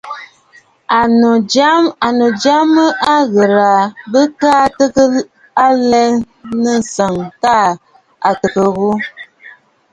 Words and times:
Ɨ̀nnu 2.07 2.25
jya 2.43 2.55
mə 2.73 2.85
o 3.13 3.15
ghɨrə̀ 3.33 3.73
aa, 3.81 3.85
bɨka 4.11 4.51
tɔɔ 4.77 5.03
alɛ 5.65 6.01
ɨ 6.09 6.13
nɔ̀ŋsə 6.63 7.05
tâ 7.41 7.55
ò 8.27 8.31
təə 8.41 8.65
ghu. 8.77 8.89